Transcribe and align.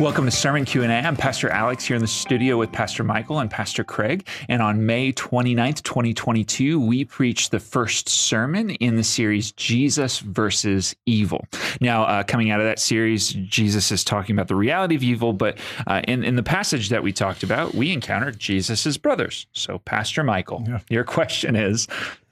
Welcome 0.00 0.26
to 0.26 0.30
Sermon 0.30 0.64
Q&A. 0.64 0.86
I'm 0.86 1.16
Pastor 1.16 1.48
Alex 1.48 1.84
here 1.84 1.96
in 1.96 2.00
the 2.00 2.06
studio 2.06 2.56
with 2.56 2.70
Pastor 2.70 3.02
Michael 3.02 3.40
and 3.40 3.50
Pastor 3.50 3.82
Craig. 3.82 4.28
And 4.48 4.62
on 4.62 4.86
May 4.86 5.12
29th, 5.12 5.82
2022, 5.82 6.78
we 6.78 7.04
preached 7.04 7.50
the 7.50 7.58
first 7.58 8.08
sermon 8.08 8.70
in 8.70 8.94
the 8.94 9.02
series 9.02 9.50
Jesus 9.50 10.20
versus 10.20 10.94
Evil. 11.06 11.44
Now, 11.80 12.04
uh, 12.04 12.22
coming 12.22 12.52
out 12.52 12.60
of 12.60 12.66
that 12.66 12.78
series, 12.78 13.30
Jesus 13.32 13.90
is 13.90 14.04
talking 14.04 14.36
about 14.36 14.46
the 14.46 14.54
reality 14.54 14.94
of 14.94 15.02
evil, 15.02 15.32
but 15.32 15.58
uh, 15.88 16.00
in, 16.06 16.22
in 16.22 16.36
the 16.36 16.44
passage 16.44 16.90
that 16.90 17.02
we 17.02 17.12
talked 17.12 17.42
about, 17.42 17.74
we 17.74 17.92
encountered 17.92 18.38
Jesus' 18.38 18.96
brothers. 18.98 19.48
So, 19.52 19.78
Pastor 19.80 20.22
Michael, 20.22 20.62
yeah. 20.64 20.78
your 20.88 21.02
question 21.02 21.56
is 21.56 21.88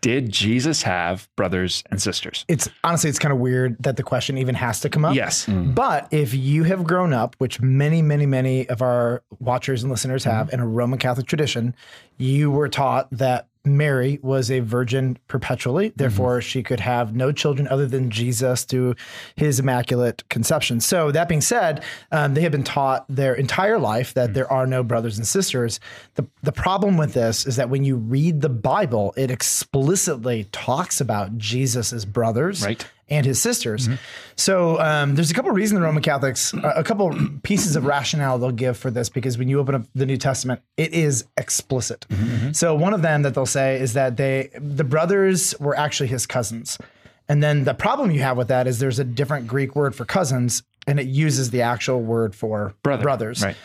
did 0.00 0.30
Jesus 0.30 0.82
have 0.82 1.28
brothers 1.36 1.84
and 1.90 2.00
sisters? 2.00 2.44
It's 2.48 2.68
honestly, 2.82 3.10
it's 3.10 3.18
kind 3.18 3.32
of 3.32 3.38
weird 3.38 3.76
that 3.80 3.96
the 3.96 4.02
question 4.02 4.38
even 4.38 4.54
has 4.54 4.80
to 4.80 4.88
come 4.88 5.04
up. 5.04 5.14
Yes. 5.14 5.46
Mm. 5.46 5.74
But 5.74 6.08
if 6.10 6.32
you 6.32 6.64
have 6.64 6.84
grown 6.84 7.12
up, 7.12 7.36
which 7.38 7.60
many, 7.60 8.00
many, 8.00 8.26
many 8.26 8.68
of 8.68 8.82
our 8.82 9.22
watchers 9.38 9.82
and 9.82 9.90
listeners 9.90 10.24
have 10.24 10.48
mm. 10.48 10.54
in 10.54 10.60
a 10.60 10.66
Roman 10.66 10.98
Catholic 10.98 11.26
tradition, 11.26 11.74
you 12.16 12.50
were 12.50 12.68
taught 12.68 13.08
that 13.10 13.48
Mary 13.64 14.18
was 14.22 14.50
a 14.50 14.60
virgin 14.60 15.18
perpetually. 15.28 15.92
Therefore, 15.94 16.38
mm-hmm. 16.38 16.48
she 16.48 16.62
could 16.62 16.80
have 16.80 17.14
no 17.14 17.30
children 17.30 17.68
other 17.68 17.86
than 17.86 18.10
Jesus 18.10 18.64
through 18.64 18.94
his 19.36 19.60
immaculate 19.60 20.26
conception. 20.28 20.80
So, 20.80 21.10
that 21.10 21.28
being 21.28 21.40
said, 21.40 21.82
um, 22.10 22.34
they 22.34 22.40
have 22.40 22.52
been 22.52 22.64
taught 22.64 23.04
their 23.08 23.34
entire 23.34 23.78
life 23.78 24.14
that 24.14 24.26
mm-hmm. 24.26 24.34
there 24.34 24.52
are 24.52 24.66
no 24.66 24.82
brothers 24.82 25.18
and 25.18 25.26
sisters. 25.26 25.78
The, 26.14 26.26
the 26.42 26.52
problem 26.52 26.96
with 26.96 27.12
this 27.12 27.46
is 27.46 27.56
that 27.56 27.68
when 27.68 27.84
you 27.84 27.96
read 27.96 28.40
the 28.40 28.48
Bible, 28.48 29.12
it 29.16 29.30
explicitly 29.30 30.44
talks 30.52 31.00
about 31.00 31.36
Jesus' 31.36 32.04
brothers. 32.04 32.64
Right 32.64 32.86
and 33.10 33.26
his 33.26 33.42
sisters. 33.42 33.88
Mm-hmm. 33.88 33.96
So 34.36 34.80
um, 34.80 35.16
there's 35.16 35.30
a 35.30 35.34
couple 35.34 35.50
of 35.50 35.56
reasons 35.56 35.78
the 35.78 35.84
Roman 35.84 36.02
Catholics, 36.02 36.54
a 36.54 36.84
couple 36.84 37.14
pieces 37.42 37.76
of 37.76 37.84
rationale 37.84 38.38
they'll 38.38 38.52
give 38.52 38.78
for 38.78 38.90
this 38.90 39.08
because 39.08 39.36
when 39.36 39.48
you 39.48 39.58
open 39.58 39.74
up 39.74 39.82
the 39.94 40.06
New 40.06 40.16
Testament, 40.16 40.62
it 40.76 40.94
is 40.94 41.24
explicit. 41.36 42.06
Mm-hmm. 42.08 42.52
So 42.52 42.74
one 42.74 42.94
of 42.94 43.02
them 43.02 43.22
that 43.22 43.34
they'll 43.34 43.46
say 43.46 43.80
is 43.80 43.94
that 43.94 44.16
they 44.16 44.50
the 44.54 44.84
brothers 44.84 45.58
were 45.58 45.76
actually 45.76 46.08
his 46.08 46.26
cousins. 46.26 46.78
And 47.28 47.42
then 47.42 47.64
the 47.64 47.74
problem 47.74 48.10
you 48.10 48.22
have 48.22 48.36
with 48.36 48.48
that 48.48 48.66
is 48.66 48.78
there's 48.78 48.98
a 48.98 49.04
different 49.04 49.46
Greek 49.46 49.76
word 49.76 49.94
for 49.94 50.04
cousins, 50.04 50.64
and 50.86 50.98
it 50.98 51.06
uses 51.06 51.50
the 51.50 51.62
actual 51.62 52.00
word 52.00 52.34
for 52.34 52.74
Brother. 52.82 53.02
brothers. 53.02 53.42
Right. 53.42 53.56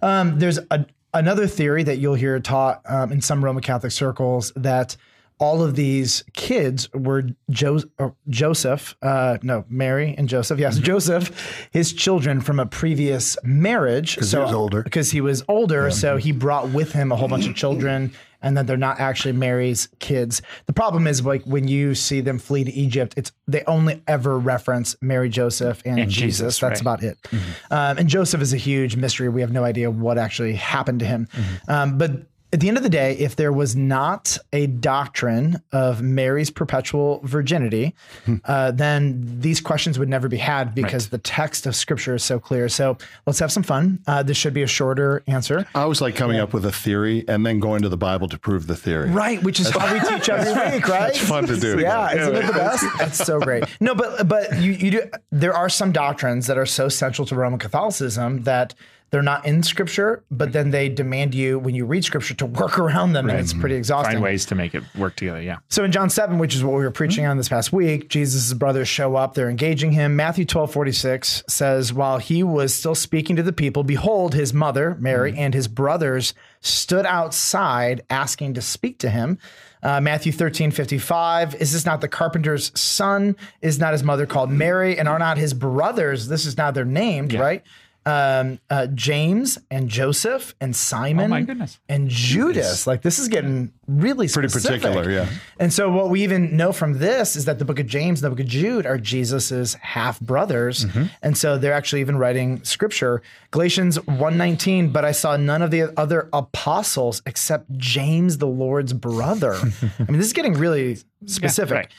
Um, 0.00 0.38
there's 0.38 0.60
a, 0.70 0.86
another 1.12 1.48
theory 1.48 1.82
that 1.82 1.98
you'll 1.98 2.14
hear 2.14 2.38
taught 2.38 2.80
um, 2.88 3.10
in 3.10 3.20
some 3.20 3.44
Roman 3.44 3.62
Catholic 3.62 3.90
circles 3.90 4.52
that 4.54 4.96
all 5.38 5.62
of 5.62 5.76
these 5.76 6.24
kids 6.34 6.92
were 6.92 7.24
jo- 7.50 7.80
Joseph, 8.28 8.96
uh, 9.02 9.38
no, 9.42 9.64
Mary 9.68 10.14
and 10.16 10.28
Joseph. 10.28 10.58
Yes, 10.58 10.76
mm-hmm. 10.76 10.84
Joseph, 10.84 11.68
his 11.70 11.92
children 11.92 12.40
from 12.40 12.58
a 12.58 12.66
previous 12.66 13.36
marriage. 13.44 14.16
Because 14.16 14.30
so, 14.30 14.38
he 14.38 14.44
was 14.44 14.54
older. 14.54 14.82
Because 14.82 15.10
he 15.10 15.20
was 15.20 15.44
older. 15.48 15.84
Yeah. 15.84 15.90
So 15.90 16.16
he 16.16 16.32
brought 16.32 16.70
with 16.70 16.92
him 16.92 17.12
a 17.12 17.16
whole 17.16 17.28
bunch 17.28 17.46
of 17.46 17.54
children 17.54 18.12
and 18.40 18.56
that 18.56 18.66
they're 18.66 18.76
not 18.76 19.00
actually 19.00 19.32
Mary's 19.32 19.88
kids. 19.98 20.42
The 20.66 20.72
problem 20.72 21.06
is 21.06 21.24
like 21.24 21.42
when 21.44 21.66
you 21.66 21.94
see 21.94 22.20
them 22.20 22.38
flee 22.38 22.64
to 22.64 22.72
Egypt, 22.72 23.14
it's 23.16 23.32
they 23.46 23.64
only 23.64 24.02
ever 24.06 24.38
reference 24.38 24.96
Mary, 25.00 25.28
Joseph, 25.28 25.82
and, 25.84 25.98
and 25.98 26.10
Jesus. 26.10 26.38
Jesus. 26.38 26.58
That's 26.60 26.72
right. 26.72 26.80
about 26.80 27.02
it. 27.02 27.20
Mm-hmm. 27.22 27.72
Um, 27.72 27.98
and 27.98 28.08
Joseph 28.08 28.40
is 28.40 28.52
a 28.52 28.56
huge 28.56 28.96
mystery. 28.96 29.28
We 29.28 29.40
have 29.40 29.52
no 29.52 29.64
idea 29.64 29.90
what 29.90 30.18
actually 30.18 30.54
happened 30.54 31.00
to 31.00 31.06
him. 31.06 31.28
Mm-hmm. 31.32 31.70
Um, 31.70 31.98
but 31.98 32.12
at 32.50 32.60
the 32.60 32.68
end 32.68 32.78
of 32.78 32.82
the 32.82 32.88
day, 32.88 33.12
if 33.18 33.36
there 33.36 33.52
was 33.52 33.76
not 33.76 34.38
a 34.54 34.66
doctrine 34.66 35.62
of 35.70 36.00
Mary's 36.00 36.50
perpetual 36.50 37.20
virginity, 37.22 37.94
hmm. 38.24 38.36
uh, 38.46 38.70
then 38.70 39.40
these 39.40 39.60
questions 39.60 39.98
would 39.98 40.08
never 40.08 40.28
be 40.28 40.38
had 40.38 40.74
because 40.74 41.06
right. 41.06 41.10
the 41.10 41.18
text 41.18 41.66
of 41.66 41.76
Scripture 41.76 42.14
is 42.14 42.24
so 42.24 42.38
clear. 42.38 42.68
So 42.70 42.96
let's 43.26 43.38
have 43.40 43.52
some 43.52 43.62
fun. 43.62 43.98
Uh, 44.06 44.22
this 44.22 44.38
should 44.38 44.54
be 44.54 44.62
a 44.62 44.66
shorter 44.66 45.22
answer. 45.26 45.66
I 45.74 45.84
was 45.84 46.00
like 46.00 46.16
coming 46.16 46.36
yeah. 46.36 46.44
up 46.44 46.54
with 46.54 46.64
a 46.64 46.72
theory 46.72 47.22
and 47.28 47.44
then 47.44 47.60
going 47.60 47.82
to 47.82 47.90
the 47.90 47.98
Bible 47.98 48.28
to 48.28 48.38
prove 48.38 48.66
the 48.66 48.76
theory. 48.76 49.10
Right, 49.10 49.42
which 49.42 49.60
is 49.60 49.74
what 49.74 49.92
we 49.92 50.00
teach 50.00 50.28
every 50.30 50.72
week, 50.72 50.88
right? 50.88 51.10
It's 51.10 51.18
fun 51.18 51.46
to 51.46 51.56
do. 51.56 51.78
Yeah, 51.78 52.14
isn't 52.14 52.34
it 52.34 52.46
the 52.46 52.52
best? 52.52 52.84
That's 52.98 53.18
so 53.18 53.40
great. 53.40 53.64
No, 53.80 53.94
but 53.94 54.26
but 54.26 54.58
you 54.58 54.72
you 54.72 54.90
do. 54.90 55.02
There 55.30 55.54
are 55.54 55.68
some 55.68 55.92
doctrines 55.92 56.46
that 56.46 56.56
are 56.56 56.66
so 56.66 56.88
central 56.88 57.26
to 57.26 57.34
Roman 57.34 57.58
Catholicism 57.58 58.44
that 58.44 58.74
they're 59.10 59.22
not 59.22 59.46
in 59.46 59.62
scripture, 59.62 60.22
but 60.30 60.52
then 60.52 60.70
they 60.70 60.88
demand 60.88 61.34
you 61.34 61.58
when 61.58 61.74
you 61.74 61.86
read 61.86 62.04
scripture 62.04 62.34
to 62.34 62.46
work 62.46 62.78
around 62.78 63.14
them, 63.14 63.26
right. 63.26 63.36
and 63.36 63.40
it's 63.40 63.54
pretty 63.54 63.74
exhausting. 63.74 64.14
Find 64.14 64.22
ways 64.22 64.44
to 64.46 64.54
make 64.54 64.74
it 64.74 64.82
work 64.96 65.16
together. 65.16 65.40
Yeah. 65.40 65.58
So 65.68 65.84
in 65.84 65.92
John 65.92 66.10
7, 66.10 66.38
which 66.38 66.54
is 66.54 66.62
what 66.62 66.76
we 66.76 66.84
were 66.84 66.90
preaching 66.90 67.24
mm-hmm. 67.24 67.32
on 67.32 67.36
this 67.38 67.48
past 67.48 67.72
week, 67.72 68.08
Jesus' 68.08 68.52
brothers 68.52 68.88
show 68.88 69.16
up, 69.16 69.34
they're 69.34 69.48
engaging 69.48 69.92
him. 69.92 70.14
Matthew 70.14 70.44
12, 70.44 70.72
46 70.72 71.44
says, 71.48 71.92
While 71.92 72.18
he 72.18 72.42
was 72.42 72.74
still 72.74 72.94
speaking 72.94 73.36
to 73.36 73.42
the 73.42 73.52
people, 73.52 73.82
behold, 73.82 74.34
his 74.34 74.52
mother, 74.52 74.96
Mary, 75.00 75.32
mm-hmm. 75.32 75.40
and 75.40 75.54
his 75.54 75.68
brothers 75.68 76.34
stood 76.60 77.06
outside 77.06 78.02
asking 78.10 78.54
to 78.54 78.62
speak 78.62 78.98
to 78.98 79.10
him. 79.10 79.38
Uh, 79.82 80.00
Matthew 80.00 80.32
13, 80.32 80.70
55. 80.70 81.54
Is 81.56 81.72
this 81.72 81.86
not 81.86 82.00
the 82.00 82.08
carpenter's 82.08 82.78
son? 82.78 83.36
Is 83.62 83.78
not 83.78 83.92
his 83.92 84.02
mother 84.02 84.26
called 84.26 84.50
Mary? 84.50 84.98
And 84.98 85.08
are 85.08 85.18
not 85.18 85.38
his 85.38 85.54
brothers? 85.54 86.28
This 86.28 86.46
is 86.46 86.56
now 86.56 86.70
their 86.70 86.84
named, 86.84 87.32
yeah. 87.32 87.40
right? 87.40 87.62
Um, 88.08 88.58
uh, 88.70 88.86
James 88.86 89.58
and 89.70 89.90
Joseph 89.90 90.54
and 90.62 90.74
Simon. 90.74 91.26
Oh 91.26 91.28
my 91.28 91.42
goodness. 91.42 91.78
And 91.90 92.08
Judas. 92.08 92.86
Like 92.86 93.02
this 93.02 93.18
is 93.18 93.28
getting 93.28 93.70
really 93.86 94.28
pretty 94.28 94.48
specific. 94.48 94.80
particular, 94.80 95.10
yeah. 95.10 95.28
And 95.58 95.70
so 95.70 95.90
what 95.90 96.08
we 96.08 96.22
even 96.22 96.56
know 96.56 96.72
from 96.72 96.94
this 96.94 97.36
is 97.36 97.44
that 97.44 97.58
the 97.58 97.66
book 97.66 97.78
of 97.78 97.86
James 97.86 98.22
and 98.22 98.26
the 98.26 98.34
book 98.34 98.42
of 98.42 98.50
Jude 98.50 98.86
are 98.86 98.96
Jesus's 98.96 99.74
half 99.74 100.18
brothers, 100.20 100.86
mm-hmm. 100.86 101.04
and 101.22 101.36
so 101.36 101.58
they're 101.58 101.74
actually 101.74 102.00
even 102.00 102.16
writing 102.16 102.64
scripture. 102.64 103.20
Galatians 103.50 103.98
1:19, 103.98 104.90
but 104.90 105.04
I 105.04 105.12
saw 105.12 105.36
none 105.36 105.60
of 105.60 105.70
the 105.70 105.92
other 106.00 106.30
apostles 106.32 107.20
except 107.26 107.76
James, 107.76 108.38
the 108.38 108.46
Lord's 108.46 108.94
brother. 108.94 109.52
I 109.98 110.04
mean, 110.10 110.16
this 110.16 110.28
is 110.28 110.32
getting 110.32 110.54
really 110.54 110.96
specific. 111.26 111.70
Yeah, 111.70 111.76
right. 111.76 111.92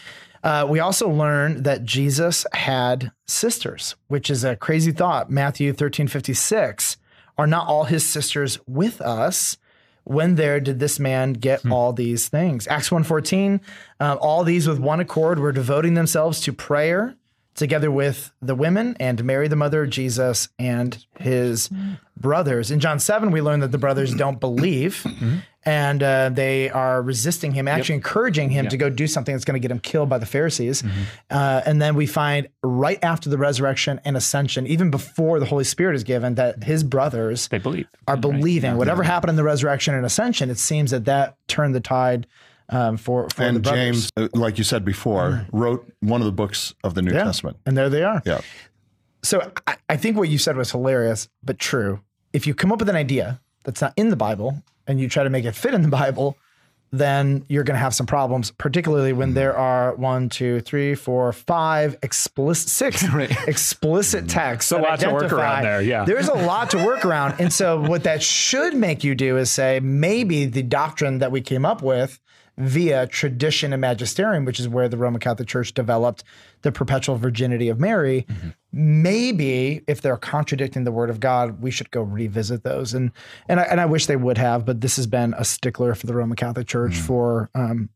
Uh, 0.44 0.66
we 0.69 0.79
also 0.79 1.09
learn 1.09 1.63
that 1.63 1.83
Jesus 1.83 2.45
had 2.53 3.11
sisters, 3.27 3.95
which 4.07 4.29
is 4.29 4.44
a 4.44 4.55
crazy 4.55 4.91
thought. 4.91 5.29
Matthew 5.29 5.73
13 5.73 6.07
56. 6.07 6.97
Are 7.38 7.47
not 7.47 7.67
all 7.67 7.85
his 7.85 8.05
sisters 8.05 8.59
with 8.67 9.00
us? 9.01 9.57
When 10.03 10.35
there 10.35 10.59
did 10.59 10.79
this 10.79 11.00
man 11.00 11.33
get 11.33 11.61
hmm. 11.61 11.72
all 11.72 11.94
these 11.94 12.29
things? 12.29 12.67
Acts 12.67 12.89
1.14, 12.89 13.59
uh, 14.00 14.17
all 14.19 14.44
these 14.44 14.67
with 14.67 14.79
one 14.79 15.00
accord 15.00 15.39
were 15.39 15.51
devoting 15.51 15.94
themselves 15.94 16.41
to 16.41 16.53
prayer 16.53 17.16
together 17.59 17.91
with 17.91 18.31
the 18.41 18.56
women 18.56 18.95
and 19.00 19.23
Mary, 19.23 19.47
the 19.47 19.56
mother 19.56 19.83
of 19.83 19.89
Jesus, 19.89 20.50
and 20.57 21.06
his 21.19 21.69
brothers. 22.17 22.71
In 22.71 22.79
John 22.79 23.00
7, 23.00 23.31
we 23.31 23.41
learn 23.41 23.59
that 23.59 23.71
the 23.71 23.77
brothers 23.77 24.16
don't 24.16 24.39
believe 24.39 25.03
mm-hmm. 25.03 25.39
And 25.64 26.02
uh, 26.02 26.30
they 26.30 26.70
are 26.70 27.02
resisting 27.02 27.52
him, 27.52 27.68
actually 27.68 27.96
yep. 27.96 28.00
encouraging 28.00 28.50
him 28.50 28.66
yep. 28.66 28.72
to 28.72 28.78
go 28.78 28.90
do 28.90 29.08
something 29.08 29.36
that's 29.36 29.46
going 29.46 29.59
to 29.59 29.59
get 29.59 29.72
him 29.72 29.80
killed 29.80 30.09
by 30.09 30.18
the 30.18 30.25
Pharisees. 30.25 30.81
Mm-hmm. 30.81 31.02
Uh, 31.30 31.62
and 31.66 31.81
then 31.81 31.96
we 31.96 32.06
find 32.06 32.47
right 32.64 33.00
after 33.03 33.30
the 33.30 33.38
resurrection 33.38 34.00
and 34.06 34.16
ascension, 34.16 34.66
even 34.68 34.90
before 34.90 35.40
the 35.40 35.46
Holy 35.46 35.66
Spirit 35.66 35.96
is 35.96 36.03
given, 36.03 36.36
that 36.36 36.64
his 36.64 36.84
brothers 36.84 37.48
they 37.50 37.58
believe. 37.58 37.88
are 38.08 38.18
believing. 38.18 38.72
Right. 38.72 38.78
Whatever 38.78 39.03
happened 39.03 39.31
in 39.31 39.36
the 39.36 39.44
resurrection 39.44 39.94
and 39.94 40.06
ascension, 40.06 40.50
it 40.50 40.58
seems 40.58 40.92
that 40.92 41.06
that 41.06 41.36
turned 41.48 41.75
the 41.75 41.81
tide 41.81 42.25
um, 42.69 42.98
for, 42.98 43.28
for 43.30 43.44
and 43.44 43.64
James, 43.64 44.12
uh, 44.16 44.28
like 44.34 44.58
you 44.58 44.64
said 44.64 44.86
before, 44.86 45.30
mm. 45.30 45.46
wrote 45.52 45.92
one 46.02 46.22
of 46.22 46.25
the 46.25 46.31
books 46.31 46.74
of 46.84 46.94
the 46.94 47.02
New 47.02 47.12
yeah. 47.12 47.24
Testament, 47.24 47.58
and 47.66 47.75
there 47.75 47.90
they 47.90 48.03
are. 48.03 48.22
Yeah. 48.25 48.42
So 49.24 49.52
I, 49.68 49.75
I 49.90 49.98
think 49.98 50.18
what 50.18 50.30
you 50.30 50.38
said 50.38 50.56
was 50.56 50.72
hilarious, 50.72 51.28
but 51.44 51.59
true. 51.59 52.02
If 52.31 52.46
you 52.46 52.53
come 52.53 52.72
up 52.72 52.80
with 52.80 52.90
an 52.90 52.96
idea 52.96 53.42
that's 53.64 53.81
not 53.81 53.94
in 53.96 54.09
the 54.09 54.16
Bible 54.16 54.62
and 54.88 55.00
you 55.00 55.08
try 55.08 55.24
to 55.24 55.30
make 55.30 55.46
it 55.46 55.53
fit 55.53 55.74
in 55.74 55.84
the 55.84 55.90
Bible, 55.90 56.36
then 56.92 57.46
you're 57.47 57.64
going 57.64 57.75
to 57.75 57.80
have 57.80 57.94
some 57.94 58.08
problems, 58.08 58.52
particularly 58.52 59.14
when 59.14 59.36
there 59.36 59.56
are 59.56 59.96
one, 59.96 60.28
two, 60.30 60.60
three, 60.62 60.95
four, 60.95 61.31
five 61.31 61.95
explicit, 62.01 62.69
six 62.69 63.07
right. 63.13 63.31
explicit 63.48 64.28
texts. 64.28 64.72
a 64.72 64.78
lot 64.78 65.00
to 65.00 65.12
work 65.12 65.31
around 65.31 65.63
there. 65.63 65.81
Yeah. 65.81 66.06
There's 66.06 66.28
a 66.28 66.33
lot 66.33 66.72
to 66.72 66.83
work 66.83 67.06
around. 67.06 67.36
And 67.39 67.54
so, 67.54 67.80
what 67.80 68.04
that 68.04 68.24
should 68.24 68.75
make 68.75 69.04
you 69.04 69.13
do 69.13 69.38
is 69.38 69.51
say, 69.51 69.80
maybe 69.80 70.45
the 70.45 70.63
doctrine 70.63 71.19
that 71.19 71.31
we 71.31 71.42
came 71.42 71.66
up 71.66 71.83
with 71.83 72.19
via 72.59 73.07
tradition 73.07 73.71
and 73.71 73.79
magisterium, 73.79 74.44
which 74.44 74.59
is 74.59 74.67
where 74.67 74.89
the 74.89 74.97
Roman 74.97 75.21
Catholic 75.21 75.47
Church 75.47 75.73
developed 75.73 76.25
the 76.61 76.71
perpetual 76.71 77.15
virginity 77.15 77.69
of 77.69 77.79
Mary. 77.79 78.25
Mm-hmm. 78.29 78.50
Maybe 78.73 79.81
if 79.88 80.01
they're 80.01 80.17
contradicting 80.17 80.83
the 80.83 80.91
Word 80.91 81.09
of 81.09 81.21
God, 81.21 81.61
we 81.61 81.71
should 81.71 81.89
go 81.89 82.01
revisit 82.01 82.63
those. 82.63 82.94
And 82.94 83.11
and 83.47 83.61
I, 83.61 83.63
and 83.63 83.79
I 83.79 83.85
wish 83.85 84.06
they 84.06 84.17
would 84.17 84.38
have, 84.38 84.65
but 84.65 84.81
this 84.81 84.97
has 84.97 85.07
been 85.07 85.33
a 85.38 85.45
stickler 85.45 85.95
for 85.95 86.06
the 86.06 86.13
Roman 86.13 86.35
Catholic 86.35 86.67
Church 86.67 86.94
mm-hmm. 86.94 87.06
for 87.07 87.50
um, 87.56 87.89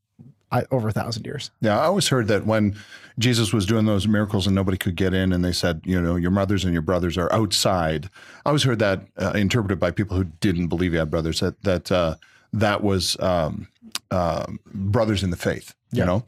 I, 0.50 0.64
over 0.72 0.88
a 0.88 0.92
thousand 0.94 1.26
years. 1.26 1.52
Yeah, 1.60 1.78
I 1.78 1.84
always 1.84 2.08
heard 2.08 2.30
that 2.30 2.46
when 2.46 2.76
Jesus 3.20 3.52
was 3.52 3.66
doing 3.66 3.86
those 3.86 4.08
miracles 4.08 4.48
and 4.48 4.56
nobody 4.56 4.78
could 4.78 4.96
get 4.96 5.14
in, 5.14 5.34
and 5.34 5.44
they 5.44 5.52
said, 5.52 5.82
you 5.84 6.02
know, 6.02 6.16
your 6.16 6.32
mothers 6.32 6.64
and 6.64 6.72
your 6.72 6.82
brothers 6.82 7.18
are 7.18 7.32
outside. 7.34 8.10
I 8.46 8.50
always 8.50 8.64
heard 8.64 8.80
that 8.80 9.02
uh, 9.22 9.34
interpreted 9.36 9.80
by 9.80 9.92
people 9.92 10.16
who 10.16 10.24
didn't 10.24 10.68
believe 10.68 10.94
he 10.94 11.00
had 11.00 11.12
brothers. 11.12 11.42
That 11.42 11.62
that 11.64 11.92
uh, 11.92 12.16
that 12.54 12.82
was 12.82 13.20
um, 13.20 13.68
uh, 14.14 14.46
brothers 14.74 15.24
in 15.24 15.30
the 15.32 15.38
faith, 15.38 15.74
you 15.92 16.06
know? 16.06 16.24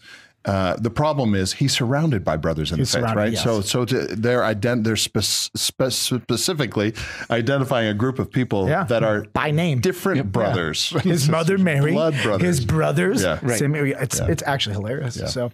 uh, 0.46 0.76
the 0.78 0.92
problem 0.92 1.34
is 1.34 1.54
he's 1.54 1.74
surrounded 1.74 2.24
by 2.24 2.38
brothers 2.38 2.72
in 2.72 2.78
He's 2.78 2.92
the 2.92 3.02
faith, 3.02 3.16
right? 3.16 3.34
yes. 3.34 3.44
So, 3.44 3.62
so 3.62 3.84
to, 3.86 3.98
they're 4.16 4.42
ident- 4.42 4.84
they're 4.84 4.96
spe- 4.96 5.20
spe- 5.58 5.90
specifically 5.90 6.94
identifying 7.32 7.88
a 7.88 7.96
group 7.96 8.20
of 8.20 8.30
people 8.32 8.68
Yeah. 8.70 8.84
that 8.84 9.04
are 9.04 9.26
By 9.34 9.50
name. 9.50 9.80
different 9.82 10.32
brothers. 10.32 10.90
his 11.02 11.28
mother 11.38 11.58
Mary, 11.58 11.94
blood 11.94 12.14
brothers. 12.22 12.46
his 12.46 12.66
brothers. 12.66 13.24
Yeah. 13.24 13.40
Right. 13.42 13.58
Same- 13.58 13.74
it's 13.76 14.20
it's 14.20 14.44
actually 14.46 14.76
hilarious. 14.76 15.16
So, 15.34 15.52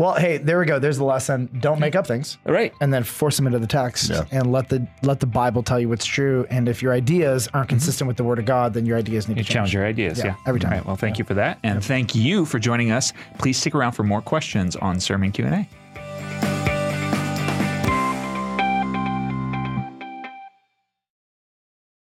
well, 0.00 0.14
hey, 0.14 0.38
there 0.38 0.58
we 0.58 0.64
go. 0.64 0.78
There's 0.78 0.96
the 0.96 1.04
lesson. 1.04 1.50
Don't 1.60 1.78
make 1.78 1.94
up 1.94 2.06
things. 2.06 2.38
All 2.46 2.54
right. 2.54 2.72
And 2.80 2.90
then 2.90 3.04
force 3.04 3.36
them 3.36 3.46
into 3.46 3.58
the 3.58 3.66
text, 3.66 4.08
Yeah. 4.08 4.24
and 4.30 4.50
let 4.50 4.70
the 4.70 4.86
let 5.02 5.20
the 5.20 5.26
Bible 5.26 5.62
tell 5.62 5.78
you 5.78 5.90
what's 5.90 6.06
true. 6.06 6.46
And 6.48 6.70
if 6.70 6.80
your 6.82 6.94
ideas 6.94 7.48
aren't 7.52 7.66
mm-hmm. 7.66 7.76
consistent 7.76 8.08
with 8.08 8.16
the 8.16 8.24
Word 8.24 8.38
of 8.38 8.46
God, 8.46 8.72
then 8.72 8.86
your 8.86 8.96
ideas 8.96 9.28
need 9.28 9.34
to 9.34 9.42
change. 9.42 9.52
Challenge 9.52 9.74
your 9.74 9.84
ideas. 9.84 10.18
Yeah, 10.18 10.24
Yeah. 10.24 10.34
every 10.46 10.58
time. 10.58 10.72
All 10.72 10.78
right. 10.78 10.86
Well, 10.86 10.96
thank 10.96 11.18
you 11.18 11.24
for 11.26 11.34
that. 11.34 11.58
And 11.62 11.84
thank 11.84 12.14
you 12.14 12.46
for 12.46 12.58
joining 12.58 12.90
us. 12.92 13.12
Please 13.38 13.58
stick 13.58 13.74
around 13.74 13.92
for 13.92 14.02
more 14.02 14.22
questions 14.22 14.74
on 14.76 15.00
Sermon 15.00 15.32
Q&A. 15.32 15.68